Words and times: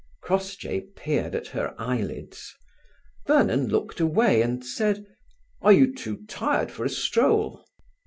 Crossjay 0.23 0.81
peered 0.95 1.35
at 1.35 1.49
her 1.49 1.75
eyelids. 1.77 2.55
Vernon 3.27 3.67
looked 3.67 3.99
away 3.99 4.41
and 4.41 4.65
said: 4.65 5.05
"Are 5.61 5.71
you 5.73 5.93
too 5.93 6.25
tired 6.25 6.71
for 6.71 6.83
a 6.83 6.89
stroll?" 6.89 7.63